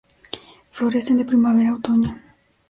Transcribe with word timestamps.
Florecen 0.71 1.19
de 1.19 1.25
primavera 1.25 1.69
a 1.69 1.73
otoño. 1.75 2.19